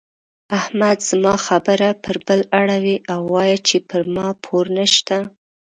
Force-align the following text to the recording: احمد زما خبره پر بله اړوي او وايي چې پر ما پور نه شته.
احمد 0.59 0.97
زما 1.09 1.35
خبره 1.47 1.89
پر 2.03 2.15
بله 2.27 2.45
اړوي 2.61 2.97
او 3.13 3.21
وايي 3.33 3.57
چې 3.67 3.77
پر 3.89 4.01
ما 4.13 4.27
پور 4.43 4.65
نه 4.77 4.85
شته. 4.93 5.17